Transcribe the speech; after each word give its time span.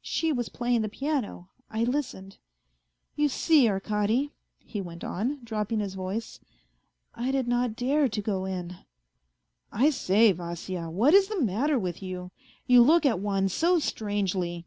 She 0.00 0.32
was 0.32 0.48
playing 0.48 0.80
the 0.80 0.88
piano, 0.88 1.50
I 1.70 1.84
listened. 1.84 2.38
You 3.14 3.28
see, 3.28 3.68
Arkady," 3.68 4.30
he 4.58 4.80
went 4.80 5.04
on, 5.04 5.40
dropping 5.44 5.80
his 5.80 5.92
voice," 5.92 6.40
I 7.14 7.30
did 7.30 7.46
not 7.46 7.76
dare 7.76 8.08
to 8.08 8.22
go 8.22 8.46
in."" 8.46 8.78
I 9.86 9.90
say, 9.90 10.32
Vasya 10.32 10.88
what 10.88 11.12
is 11.12 11.28
the 11.28 11.42
matter 11.42 11.78
with 11.78 12.02
you? 12.02 12.30
You 12.66 12.80
look 12.82 13.04
at 13.04 13.20
one 13.20 13.50
so 13.50 13.78
strangely." 13.78 14.64